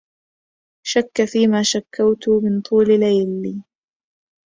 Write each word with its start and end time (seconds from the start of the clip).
شك 0.87 1.25
فيما 1.31 1.61
شكوت 1.63 2.29
من 2.29 2.61
طول 2.61 2.87
ليلي 2.99 3.63